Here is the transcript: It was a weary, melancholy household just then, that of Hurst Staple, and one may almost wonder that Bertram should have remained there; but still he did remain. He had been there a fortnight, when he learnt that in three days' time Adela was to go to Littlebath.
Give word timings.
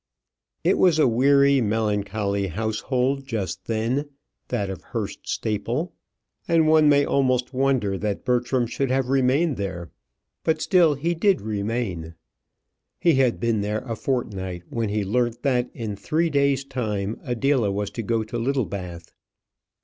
It 0.63 0.79
was 0.79 0.97
a 0.97 1.07
weary, 1.07 1.61
melancholy 1.61 2.47
household 2.47 3.27
just 3.27 3.65
then, 3.65 4.09
that 4.47 4.67
of 4.67 4.81
Hurst 4.81 5.27
Staple, 5.29 5.93
and 6.47 6.67
one 6.67 6.89
may 6.89 7.05
almost 7.05 7.53
wonder 7.53 7.99
that 7.99 8.25
Bertram 8.25 8.65
should 8.65 8.89
have 8.89 9.09
remained 9.09 9.57
there; 9.57 9.91
but 10.43 10.59
still 10.59 10.95
he 10.95 11.13
did 11.13 11.39
remain. 11.39 12.15
He 12.99 13.13
had 13.13 13.39
been 13.39 13.61
there 13.61 13.81
a 13.85 13.95
fortnight, 13.95 14.63
when 14.71 14.89
he 14.89 15.05
learnt 15.05 15.43
that 15.43 15.69
in 15.71 15.95
three 15.95 16.31
days' 16.31 16.63
time 16.65 17.19
Adela 17.23 17.71
was 17.71 17.91
to 17.91 18.01
go 18.01 18.23
to 18.23 18.39
Littlebath. 18.39 19.13